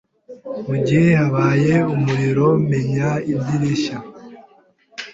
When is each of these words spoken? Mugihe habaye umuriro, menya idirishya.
Mugihe 0.67 1.09
habaye 1.19 1.75
umuriro, 1.95 2.47
menya 2.69 3.09
idirishya. 3.33 3.97